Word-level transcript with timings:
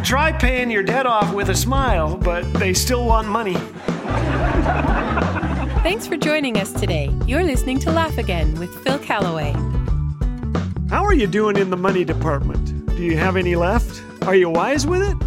could 0.00 0.06
try 0.06 0.32
paying 0.32 0.70
your 0.70 0.82
debt 0.82 1.04
off 1.04 1.34
with 1.34 1.50
a 1.50 1.54
smile, 1.54 2.16
but 2.16 2.40
they 2.54 2.72
still 2.72 3.04
want 3.04 3.28
money. 3.28 3.52
Thanks 5.82 6.06
for 6.06 6.16
joining 6.16 6.56
us 6.56 6.72
today. 6.72 7.14
You're 7.26 7.44
listening 7.44 7.78
to 7.80 7.92
Laugh 7.92 8.16
Again 8.16 8.58
with 8.58 8.74
Phil 8.82 8.98
Callaway. 8.98 9.52
How 10.88 11.04
are 11.04 11.12
you 11.12 11.26
doing 11.26 11.58
in 11.58 11.68
the 11.68 11.76
money 11.76 12.02
department? 12.02 12.86
Do 12.96 13.02
you 13.02 13.18
have 13.18 13.36
any 13.36 13.56
left? 13.56 14.02
Are 14.26 14.34
you 14.34 14.48
wise 14.48 14.86
with 14.86 15.02
it? 15.02 15.18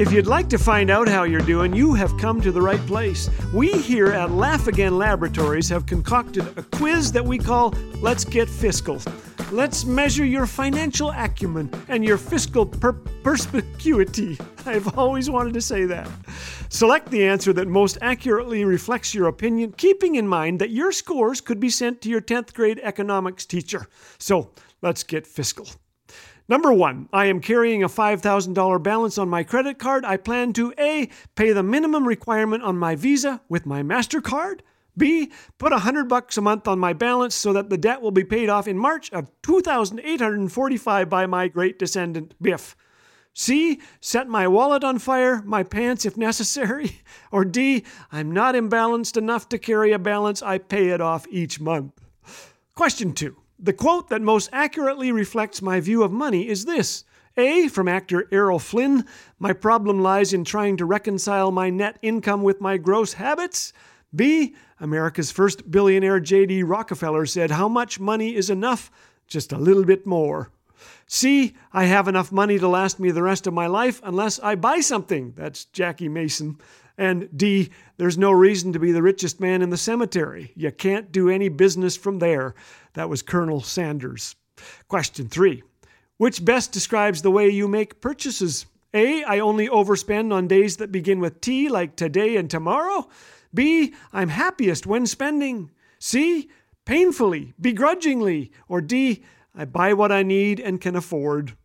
If 0.00 0.10
you'd 0.10 0.26
like 0.26 0.48
to 0.48 0.58
find 0.58 0.90
out 0.90 1.06
how 1.06 1.22
you're 1.22 1.40
doing, 1.40 1.72
you 1.72 1.94
have 1.94 2.12
come 2.18 2.40
to 2.40 2.50
the 2.50 2.60
right 2.60 2.84
place. 2.88 3.30
We 3.54 3.70
here 3.70 4.08
at 4.08 4.32
Laugh 4.32 4.66
Again 4.66 4.98
Laboratories 4.98 5.68
have 5.68 5.86
concocted 5.86 6.44
a 6.58 6.64
quiz 6.64 7.12
that 7.12 7.24
we 7.24 7.38
call 7.38 7.72
Let's 8.02 8.24
Get 8.24 8.48
Fiscal. 8.48 9.00
Let's 9.50 9.86
measure 9.86 10.26
your 10.26 10.46
financial 10.46 11.10
acumen 11.10 11.70
and 11.88 12.04
your 12.04 12.18
fiscal 12.18 12.66
per- 12.66 12.92
perspicuity. 12.92 14.36
I've 14.66 14.98
always 14.98 15.30
wanted 15.30 15.54
to 15.54 15.62
say 15.62 15.86
that. 15.86 16.06
Select 16.68 17.10
the 17.10 17.26
answer 17.26 17.54
that 17.54 17.66
most 17.66 17.96
accurately 18.02 18.66
reflects 18.66 19.14
your 19.14 19.26
opinion, 19.26 19.72
keeping 19.72 20.16
in 20.16 20.28
mind 20.28 20.58
that 20.58 20.68
your 20.68 20.92
scores 20.92 21.40
could 21.40 21.58
be 21.58 21.70
sent 21.70 22.02
to 22.02 22.10
your 22.10 22.20
10th 22.20 22.52
grade 22.52 22.78
economics 22.82 23.46
teacher. 23.46 23.86
So 24.18 24.50
let's 24.82 25.02
get 25.02 25.26
fiscal. 25.26 25.66
Number 26.46 26.70
one, 26.70 27.08
I 27.10 27.26
am 27.26 27.40
carrying 27.40 27.82
a 27.82 27.88
$5,000 27.88 28.82
balance 28.82 29.16
on 29.16 29.30
my 29.30 29.44
credit 29.44 29.78
card. 29.78 30.04
I 30.04 30.18
plan 30.18 30.52
to 30.54 30.74
A, 30.78 31.08
pay 31.36 31.52
the 31.52 31.62
minimum 31.62 32.06
requirement 32.06 32.62
on 32.62 32.76
my 32.76 32.96
Visa 32.96 33.40
with 33.48 33.64
my 33.64 33.82
MasterCard. 33.82 34.60
B, 34.98 35.30
put 35.56 35.72
a 35.72 35.78
hundred 35.78 36.08
bucks 36.08 36.36
a 36.36 36.42
month 36.42 36.68
on 36.68 36.78
my 36.78 36.92
balance 36.92 37.34
so 37.34 37.52
that 37.52 37.70
the 37.70 37.78
debt 37.78 38.02
will 38.02 38.10
be 38.10 38.24
paid 38.24 38.48
off 38.48 38.68
in 38.68 38.76
March 38.76 39.10
of 39.12 39.30
2,845 39.42 41.08
by 41.08 41.26
my 41.26 41.48
great 41.48 41.78
descendant 41.78 42.34
Biff. 42.42 42.76
C, 43.32 43.80
set 44.00 44.28
my 44.28 44.48
wallet 44.48 44.82
on 44.82 44.98
fire, 44.98 45.42
my 45.42 45.62
pants 45.62 46.04
if 46.04 46.16
necessary. 46.16 47.00
Or 47.30 47.44
D, 47.44 47.84
I'm 48.10 48.32
not 48.32 48.54
imbalanced 48.54 49.16
enough 49.16 49.48
to 49.50 49.58
carry 49.58 49.92
a 49.92 49.98
balance, 49.98 50.42
I 50.42 50.58
pay 50.58 50.88
it 50.88 51.00
off 51.00 51.26
each 51.30 51.60
month. 51.60 51.92
Question 52.74 53.12
two. 53.12 53.36
The 53.58 53.72
quote 53.72 54.08
that 54.08 54.22
most 54.22 54.50
accurately 54.52 55.12
reflects 55.12 55.60
my 55.60 55.78
view 55.78 56.02
of 56.02 56.10
money 56.10 56.48
is 56.48 56.64
this 56.64 57.04
A, 57.36 57.68
from 57.68 57.86
actor 57.86 58.26
Errol 58.32 58.58
Flynn 58.58 59.04
My 59.38 59.52
problem 59.52 60.00
lies 60.00 60.32
in 60.32 60.44
trying 60.44 60.76
to 60.78 60.84
reconcile 60.84 61.50
my 61.50 61.70
net 61.70 61.98
income 62.02 62.42
with 62.42 62.60
my 62.60 62.76
gross 62.76 63.12
habits. 63.14 63.72
B, 64.14 64.54
America's 64.80 65.30
first 65.30 65.70
billionaire 65.70 66.20
J.D. 66.20 66.62
Rockefeller 66.62 67.26
said, 67.26 67.50
How 67.50 67.68
much 67.68 68.00
money 68.00 68.34
is 68.34 68.50
enough? 68.50 68.90
Just 69.26 69.52
a 69.52 69.58
little 69.58 69.84
bit 69.84 70.06
more. 70.06 70.50
C, 71.06 71.54
I 71.72 71.84
have 71.84 72.08
enough 72.08 72.32
money 72.32 72.58
to 72.58 72.68
last 72.68 73.00
me 73.00 73.10
the 73.10 73.22
rest 73.22 73.46
of 73.46 73.54
my 73.54 73.66
life 73.66 74.00
unless 74.04 74.38
I 74.38 74.54
buy 74.54 74.80
something. 74.80 75.32
That's 75.36 75.64
Jackie 75.66 76.08
Mason. 76.08 76.58
And 76.96 77.28
D, 77.36 77.70
there's 77.96 78.18
no 78.18 78.32
reason 78.32 78.72
to 78.72 78.78
be 78.78 78.92
the 78.92 79.02
richest 79.02 79.40
man 79.40 79.62
in 79.62 79.70
the 79.70 79.76
cemetery. 79.76 80.52
You 80.56 80.72
can't 80.72 81.12
do 81.12 81.28
any 81.28 81.48
business 81.48 81.96
from 81.96 82.18
there. 82.18 82.54
That 82.94 83.08
was 83.08 83.22
Colonel 83.22 83.60
Sanders. 83.60 84.36
Question 84.88 85.28
three 85.28 85.62
Which 86.16 86.44
best 86.44 86.72
describes 86.72 87.22
the 87.22 87.30
way 87.30 87.48
you 87.48 87.68
make 87.68 88.00
purchases? 88.00 88.66
A, 88.94 89.22
I 89.24 89.40
only 89.40 89.68
overspend 89.68 90.32
on 90.32 90.48
days 90.48 90.78
that 90.78 90.90
begin 90.90 91.20
with 91.20 91.40
T, 91.40 91.68
like 91.68 91.94
today 91.94 92.36
and 92.36 92.50
tomorrow. 92.50 93.08
B, 93.52 93.94
I'm 94.12 94.28
happiest 94.28 94.86
when 94.86 95.06
spending. 95.06 95.70
C, 95.98 96.48
painfully, 96.84 97.54
begrudgingly. 97.60 98.52
Or 98.68 98.80
D, 98.80 99.24
I 99.54 99.64
buy 99.64 99.94
what 99.94 100.12
I 100.12 100.22
need 100.22 100.60
and 100.60 100.80
can 100.80 100.96
afford. 100.96 101.56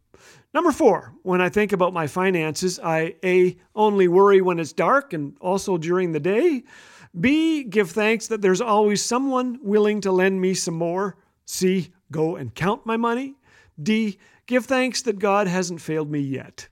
Number 0.54 0.72
four, 0.72 1.14
when 1.23 1.42
I 1.42 1.50
think 1.50 1.72
about 1.72 1.94
my 1.94 2.06
finances, 2.06 2.80
I 2.80 3.16
A, 3.23 3.58
only 3.76 4.08
worry 4.08 4.42
when 4.42 4.59
it's 4.59 4.73
dark 4.73 5.14
and 5.14 5.36
also 5.42 5.78
during 5.78 6.11
the 6.11 6.20
day. 6.20 6.64
B, 7.20 7.64
give 7.64 7.92
thanks 7.92 8.27
that 8.27 8.42
there's 8.42 8.61
always 8.61 9.04
someone 9.04 9.60
willing 9.61 10.02
to 10.02 10.11
lend 10.11 10.42
me 10.42 10.54
some 10.54 10.76
more. 10.76 11.17
C, 11.45 11.92
go 12.11 12.36
and 12.36 12.54
count 12.54 12.86
my 12.86 12.98
money. 12.98 13.36
D, 13.82 14.17
give 14.45 14.65
thanks 14.65 15.02
that 15.04 15.20
God 15.20 15.48
hasn't 15.48 15.82
failed 15.82 16.10
me 16.10 16.20
yet. 16.20 16.67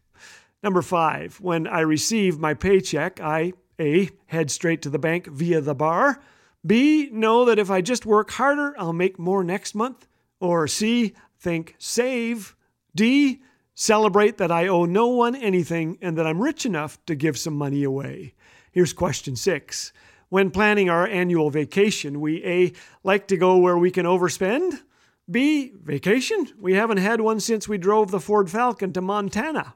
Number 0.63 0.83
five, 0.83 1.39
when 1.41 1.66
I 1.66 1.79
receive 1.81 2.39
my 2.39 2.53
paycheck, 2.53 3.19
I 3.19 3.53
A, 3.81 4.09
head 4.27 4.51
straight 4.51 4.81
to 4.83 4.89
the 4.89 4.99
bank 4.99 5.27
via 5.27 5.59
the 5.59 5.75
bar. 5.75 6.21
B, 6.65 7.09
know 7.11 7.45
that 7.45 7.59
if 7.59 7.71
I 7.71 7.81
just 7.81 8.05
work 8.05 8.31
harder, 8.31 8.75
I'll 8.77 8.93
make 8.93 9.17
more 9.17 9.43
next 9.43 9.73
month. 9.73 10.07
Or 10.39 10.67
C, 10.67 11.13
think 11.39 11.75
save. 11.79 12.55
D, 12.95 13.41
Celebrate 13.81 14.37
that 14.37 14.51
I 14.51 14.67
owe 14.67 14.85
no 14.85 15.07
one 15.07 15.35
anything 15.35 15.97
and 16.01 16.17
that 16.17 16.27
I'm 16.27 16.39
rich 16.39 16.67
enough 16.67 17.03
to 17.05 17.15
give 17.15 17.37
some 17.37 17.55
money 17.55 17.83
away. 17.83 18.35
Here's 18.71 18.93
question 18.93 19.35
six. 19.35 19.91
When 20.29 20.51
planning 20.51 20.89
our 20.89 21.07
annual 21.07 21.49
vacation, 21.49 22.21
we 22.21 22.43
A. 22.45 22.73
like 23.03 23.27
to 23.29 23.37
go 23.37 23.57
where 23.57 23.77
we 23.77 23.89
can 23.89 24.05
overspend? 24.05 24.81
B. 25.29 25.71
Vacation? 25.81 26.47
We 26.59 26.73
haven't 26.73 26.97
had 26.97 27.21
one 27.21 27.39
since 27.39 27.67
we 27.67 27.77
drove 27.77 28.11
the 28.11 28.19
Ford 28.19 28.51
Falcon 28.51 28.93
to 28.93 29.01
Montana. 29.01 29.75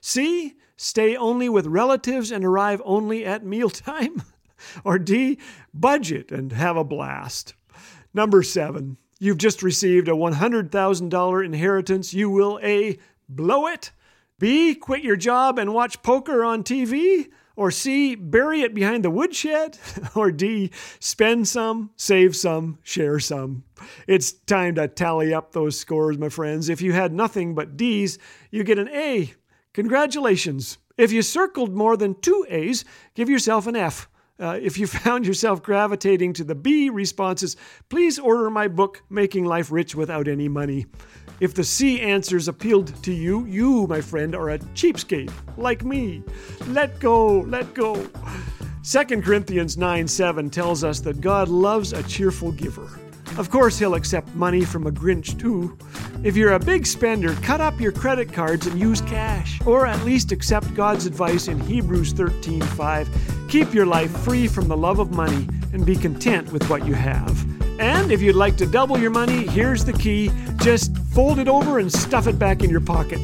C. 0.00 0.54
Stay 0.82 1.14
only 1.14 1.46
with 1.46 1.66
relatives 1.66 2.30
and 2.30 2.42
arrive 2.42 2.80
only 2.86 3.22
at 3.22 3.44
mealtime? 3.44 4.22
or 4.82 4.98
D. 4.98 5.36
Budget 5.74 6.32
and 6.32 6.52
have 6.52 6.78
a 6.78 6.84
blast. 6.84 7.52
Number 8.14 8.42
seven. 8.42 8.96
You've 9.18 9.36
just 9.36 9.62
received 9.62 10.08
a 10.08 10.12
$100,000 10.12 11.44
inheritance. 11.44 12.14
You 12.14 12.30
will 12.30 12.58
A 12.62 12.98
blow 13.28 13.66
it? 13.66 13.92
B, 14.38 14.74
quit 14.74 15.04
your 15.04 15.16
job 15.16 15.58
and 15.58 15.74
watch 15.74 16.00
poker 16.00 16.42
on 16.42 16.64
TV? 16.64 17.28
Or 17.56 17.70
C, 17.70 18.14
bury 18.14 18.62
it 18.62 18.72
behind 18.72 19.04
the 19.04 19.10
woodshed? 19.10 19.76
Or 20.16 20.32
D, 20.32 20.70
spend 20.98 21.46
some, 21.46 21.90
save 21.96 22.34
some, 22.34 22.78
share 22.82 23.20
some? 23.20 23.64
It's 24.06 24.32
time 24.32 24.76
to 24.76 24.88
tally 24.88 25.34
up 25.34 25.52
those 25.52 25.78
scores, 25.78 26.16
my 26.16 26.30
friends. 26.30 26.70
If 26.70 26.80
you 26.80 26.94
had 26.94 27.12
nothing 27.12 27.54
but 27.54 27.76
D's, 27.76 28.18
you 28.50 28.64
get 28.64 28.78
an 28.78 28.88
A. 28.88 29.34
Congratulations. 29.72 30.78
If 30.96 31.12
you 31.12 31.22
circled 31.22 31.74
more 31.74 31.96
than 31.96 32.20
two 32.20 32.44
A's, 32.48 32.84
give 33.14 33.30
yourself 33.30 33.66
an 33.66 33.76
F. 33.76 34.08
Uh, 34.38 34.58
if 34.60 34.78
you 34.78 34.86
found 35.04 35.26
yourself 35.26 35.62
gravitating 35.62 36.32
to 36.34 36.44
the 36.44 36.54
B 36.54 36.90
responses, 36.90 37.56
please 37.88 38.18
order 38.18 38.50
my 38.50 38.66
book, 38.66 39.02
Making 39.10 39.44
Life 39.44 39.70
Rich 39.70 39.94
Without 39.94 40.26
Any 40.26 40.48
Money. 40.48 40.86
If 41.38 41.54
the 41.54 41.64
C 41.64 42.00
answers 42.00 42.48
appealed 42.48 43.02
to 43.02 43.12
you, 43.12 43.46
you, 43.46 43.86
my 43.86 44.00
friend, 44.00 44.34
are 44.34 44.50
a 44.50 44.58
cheapskate, 44.58 45.32
like 45.56 45.84
me. 45.84 46.22
Let 46.66 46.98
go, 47.00 47.40
let 47.40 47.72
go. 47.72 48.06
2 48.82 49.22
Corinthians 49.22 49.76
9 49.76 50.08
7 50.08 50.50
tells 50.50 50.84
us 50.84 51.00
that 51.00 51.20
God 51.20 51.48
loves 51.48 51.92
a 51.92 52.02
cheerful 52.02 52.52
giver. 52.52 52.98
Of 53.38 53.50
course, 53.50 53.78
He'll 53.78 53.94
accept 53.94 54.34
money 54.34 54.64
from 54.64 54.86
a 54.86 54.90
Grinch, 54.90 55.38
too. 55.38 55.76
If 56.22 56.36
you're 56.36 56.52
a 56.52 56.58
big 56.58 56.86
spender, 56.86 57.34
cut 57.36 57.60
up 57.60 57.80
your 57.80 57.92
credit 57.92 58.32
cards 58.32 58.66
and 58.66 58.78
use 58.78 59.00
cash, 59.02 59.60
or 59.64 59.86
at 59.86 60.04
least 60.04 60.32
accept 60.32 60.74
God's 60.74 61.06
advice 61.06 61.48
in 61.48 61.58
Hebrews 61.60 62.12
13 62.12 62.60
5. 62.60 63.46
Keep 63.48 63.72
your 63.72 63.86
life 63.86 64.10
free 64.18 64.46
from 64.46 64.68
the 64.68 64.76
love 64.76 64.98
of 64.98 65.12
money 65.12 65.48
and 65.72 65.86
be 65.86 65.96
content 65.96 66.52
with 66.52 66.68
what 66.68 66.86
you 66.86 66.94
have. 66.94 67.46
And 67.80 68.12
if 68.12 68.20
you'd 68.20 68.36
like 68.36 68.56
to 68.58 68.66
double 68.66 68.98
your 68.98 69.10
money, 69.10 69.46
here's 69.46 69.84
the 69.84 69.94
key 69.94 70.30
just 70.56 70.96
fold 71.14 71.38
it 71.38 71.48
over 71.48 71.78
and 71.78 71.90
stuff 71.90 72.26
it 72.26 72.38
back 72.38 72.62
in 72.62 72.68
your 72.68 72.80
pocket. 72.82 73.18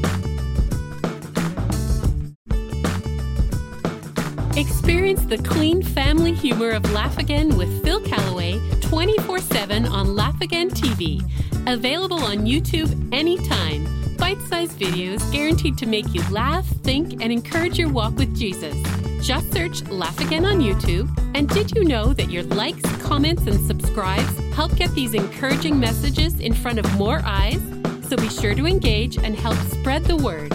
Experience 4.56 5.22
the 5.26 5.36
clean 5.36 5.82
family 5.82 6.32
humor 6.32 6.70
of 6.70 6.90
Laugh 6.92 7.18
Again 7.18 7.58
with 7.58 7.84
Phil 7.84 8.00
Callaway 8.00 8.58
24 8.80 9.38
7 9.40 9.84
on 9.84 10.14
Laugh 10.14 10.40
Again 10.40 10.70
TV. 10.70 11.20
Available 11.66 12.24
on 12.24 12.46
YouTube 12.46 13.12
anytime. 13.12 14.16
Bite 14.16 14.40
sized 14.48 14.80
videos 14.80 15.30
guaranteed 15.30 15.76
to 15.76 15.84
make 15.84 16.14
you 16.14 16.22
laugh, 16.30 16.64
think, 16.64 17.22
and 17.22 17.30
encourage 17.30 17.78
your 17.78 17.90
walk 17.90 18.16
with 18.16 18.34
Jesus. 18.34 18.74
Just 19.20 19.52
search 19.52 19.82
Laugh 19.90 20.18
Again 20.20 20.46
on 20.46 20.60
YouTube. 20.60 21.06
And 21.34 21.50
did 21.50 21.72
you 21.72 21.84
know 21.84 22.14
that 22.14 22.30
your 22.30 22.44
likes, 22.44 22.82
comments, 23.02 23.42
and 23.42 23.60
subscribes 23.66 24.38
help 24.54 24.74
get 24.74 24.90
these 24.94 25.12
encouraging 25.12 25.78
messages 25.78 26.40
in 26.40 26.54
front 26.54 26.78
of 26.78 26.90
more 26.94 27.20
eyes? 27.24 27.60
So 28.08 28.16
be 28.16 28.30
sure 28.30 28.54
to 28.54 28.66
engage 28.66 29.18
and 29.18 29.36
help 29.36 29.58
spread 29.68 30.04
the 30.04 30.16
word. 30.16 30.50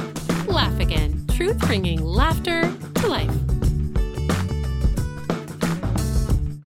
Laugh 0.48 0.80
Again, 0.80 1.24
truth 1.36 1.60
bringing 1.60 2.04
laughter 2.04 2.64
to 2.96 3.08
life. 3.08 3.32